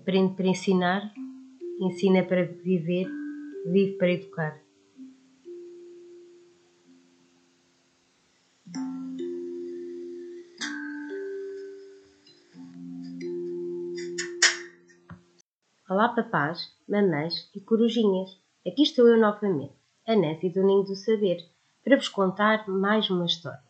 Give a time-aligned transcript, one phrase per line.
[0.00, 1.12] Aprende para ensinar,
[1.78, 3.06] ensina para viver,
[3.66, 4.58] vive para educar.
[15.86, 18.30] Olá papás, mamães e corujinhas.
[18.66, 19.74] Aqui estou eu novamente,
[20.06, 21.46] a Nancy do Ninho do Saber,
[21.84, 23.60] para vos contar mais uma história.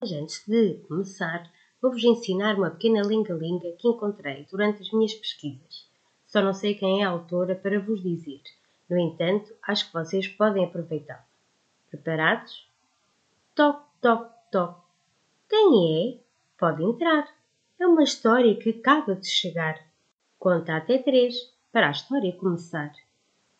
[0.00, 1.50] Mas antes de começar,
[1.82, 5.90] vou-vos ensinar uma pequena linga-linga que encontrei durante as minhas pesquisas.
[6.28, 8.40] Só não sei quem é a autora para vos dizer.
[8.88, 11.26] No entanto, acho que vocês podem aproveitá-la.
[11.90, 12.68] Preparados?
[13.54, 14.80] Toc, toc, toc.
[15.48, 16.18] Quem é?
[16.56, 17.28] Pode entrar.
[17.80, 19.84] É uma história que acaba de chegar.
[20.38, 22.94] Conta até três para a história começar.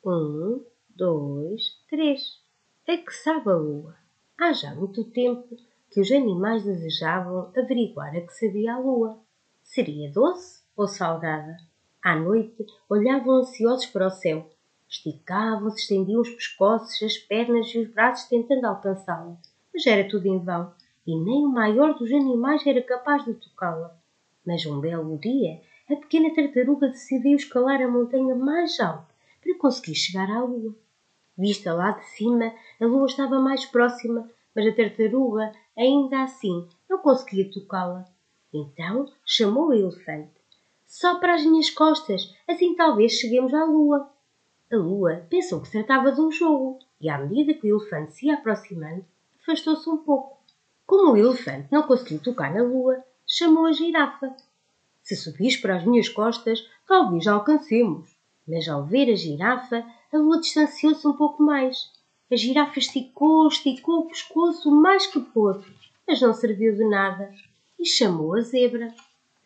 [0.05, 2.41] Um, dois, três.
[2.87, 3.97] É que sabe a lua?
[4.39, 5.57] Há já muito tempo
[5.93, 9.21] que os animais desejavam averiguar a que sabia a lua.
[9.62, 11.57] Seria doce ou salgada?
[12.03, 14.51] À noite olhavam ansiosos para o céu.
[14.89, 19.37] Esticavam-se, estendiam os pescoços, as pernas e os braços tentando alcançá-la.
[19.73, 20.73] Mas era tudo em vão,
[21.07, 23.95] e nem o maior dos animais era capaz de tocá-la.
[24.47, 29.12] Mas um belo dia a pequena tartaruga decidiu escalar a montanha mais alta
[29.43, 30.75] para conseguir chegar à lua.
[31.37, 36.98] Vista lá de cima, a lua estava mais próxima, mas a tartaruga, ainda assim, não
[36.98, 38.05] conseguia tocá-la.
[38.53, 40.31] Então chamou o elefante.
[40.87, 44.11] Só para as minhas costas, assim talvez cheguemos à lua.
[44.70, 48.15] A lua pensou que se tratava de um jogo e, à medida que o elefante
[48.15, 49.05] se ia aproximando,
[49.41, 50.39] afastou-se um pouco.
[50.87, 54.34] Como o elefante não conseguiu tocar na lua, chamou a girafa
[55.03, 58.09] se subis para as minhas costas, talvez alcancemos.
[58.47, 61.91] Mas ao ver a girafa, a lua distanciou-se um pouco mais.
[62.33, 65.66] A girafa esticou, esticou o pescoço o mais que pôde,
[66.08, 67.30] mas não serviu de nada.
[67.78, 68.88] E chamou a zebra.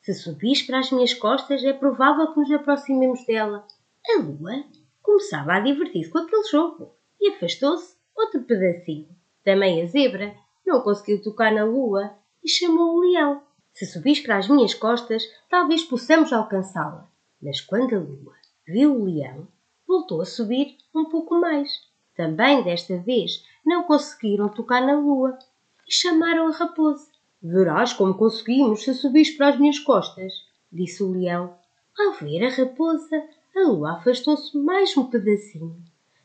[0.02, 3.66] Se subis para as minhas costas, é provável que nos aproximemos dela.
[4.08, 4.62] A lua
[5.02, 9.08] começava a divertir-se com aquele jogo e afastou-se outro pedacinho.
[9.42, 12.14] Também a zebra não conseguiu tocar na lua
[12.44, 13.42] e chamou o leão.
[13.74, 17.10] Se subis para as minhas costas, talvez possamos alcançá-la.
[17.42, 19.48] Mas quando a lua viu o leão,
[19.88, 21.85] voltou a subir um pouco mais.
[22.16, 25.38] Também desta vez não conseguiram tocar na lua
[25.86, 27.10] e chamaram a raposa.
[27.42, 30.32] Verás como conseguimos se subis para as minhas costas,
[30.72, 31.54] disse o leão.
[31.98, 33.22] Ao ver a raposa,
[33.54, 35.76] a lua afastou-se mais um pedacinho.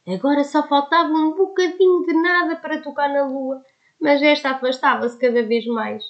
[0.07, 3.63] Agora só faltava um bocadinho de nada para tocar na lua,
[4.00, 6.03] mas esta afastava-se cada vez mais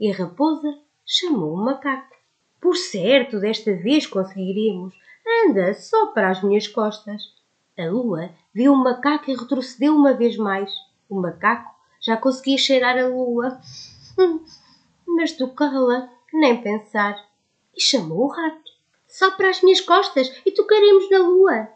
[0.00, 2.16] e a raposa chamou o macaco.
[2.60, 4.94] Por certo, desta vez conseguiremos.
[5.44, 7.22] Anda, só para as minhas costas.
[7.80, 10.70] A lua viu o macaco e retrocedeu uma vez mais.
[11.08, 13.58] O macaco já conseguia cheirar a lua.
[14.18, 14.44] Hum,
[15.06, 17.16] mas tocá-la, nem pensar.
[17.74, 18.70] E chamou o rato.
[19.08, 21.68] Só para as minhas costas e tocaremos na lua.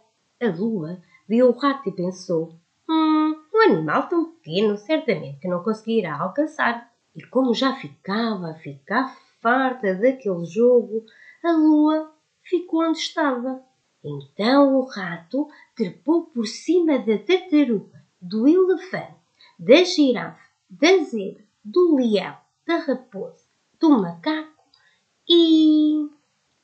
[0.42, 2.54] A lua viu o rato e pensou:
[2.86, 6.92] Hum, um animal tão pequeno, certamente que não conseguirá alcançar.
[7.16, 11.06] E como já ficava a ficar farta daquele jogo,
[11.42, 12.12] a lua
[12.42, 13.62] ficou onde estava.
[14.04, 19.14] Então o rato trepou por cima da tartaruga, do elefante,
[19.58, 20.38] da girafa,
[20.68, 23.44] da zebra, do leão, da raposa,
[23.80, 24.52] do macaco
[25.28, 26.08] e,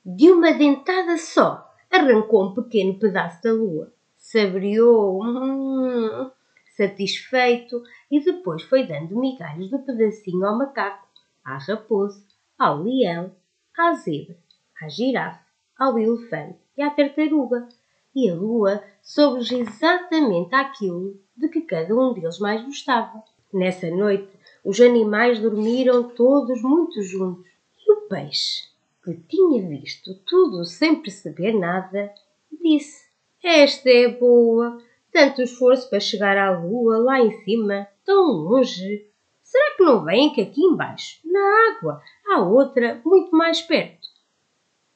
[0.05, 3.93] de uma dentada só, arrancou um pequeno pedaço da lua.
[4.19, 5.25] Saboreou.
[5.25, 6.31] Hum,
[6.77, 11.07] satisfeito, e depois foi dando migalhas do pedacinho ao macaco,
[11.45, 12.25] à raposa,
[12.59, 13.35] ao leão,
[13.77, 14.37] à zebra,
[14.81, 15.45] à girafa,
[15.79, 17.69] ao elefante e à tartaruga.
[18.15, 23.23] E a lua soube exatamente aquilo de que cada um deles mais gostava.
[23.53, 24.29] Nessa noite,
[24.65, 27.47] os animais dormiram todos muito juntos.
[27.87, 28.69] E o peixe,
[29.05, 32.13] que tinha visto tudo sem perceber nada,
[32.51, 33.09] disse:
[33.43, 34.81] Esta é boa
[35.13, 39.07] tanto esforço para chegar à lua lá em cima, tão longe.
[39.43, 41.41] Será que não vem que aqui embaixo, na
[41.73, 44.09] água, há outra muito mais perto?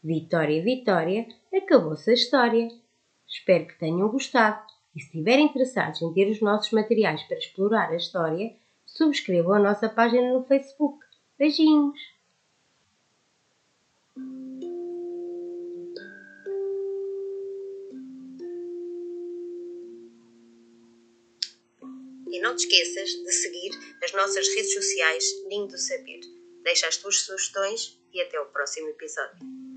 [0.04, 1.26] Vitória, Vitória,
[1.64, 2.68] acabou-se a história.
[3.26, 4.64] Espero que tenham gostado
[4.94, 8.54] e se estiverem interessados em ter os nossos materiais para explorar a história,
[8.86, 11.04] subscrevam a nossa página no Facebook.
[11.36, 11.98] Beijinhos!
[22.30, 23.70] E não te esqueças de seguir
[24.02, 26.20] as nossas redes sociais Ninho do Saber.
[26.62, 29.73] Deixa as tuas sugestões e até o próximo episódio.